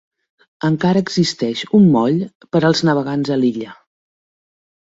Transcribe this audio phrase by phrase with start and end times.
[0.69, 2.17] Encara existeix un moll
[2.57, 3.79] per als navegants a l'illa.